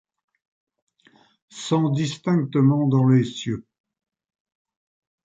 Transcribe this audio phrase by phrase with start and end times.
[1.49, 3.67] Sent distinctement dans les cieux